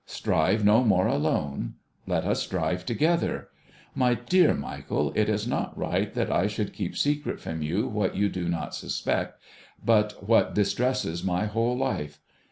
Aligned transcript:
Strive 0.07 0.65
no 0.65 0.83
more 0.83 1.05
alone; 1.05 1.75
let 2.07 2.25
us 2.25 2.41
strive 2.41 2.87
together. 2.87 3.49
My 3.93 4.15
dear 4.15 4.55
Michael, 4.55 5.11
it 5.15 5.29
is 5.29 5.47
not 5.47 5.77
right 5.77 6.11
that 6.15 6.31
I 6.31 6.47
should 6.47 6.73
keep 6.73 6.97
secret 6.97 7.39
from 7.39 7.61
you 7.61 7.87
what 7.87 8.15
you 8.15 8.27
do 8.27 8.49
not 8.49 8.73
suspect, 8.73 9.39
but 9.85 10.27
what 10.27 10.55
distresses 10.55 11.23
my 11.23 11.45
whole 11.45 11.77
life. 11.77 12.19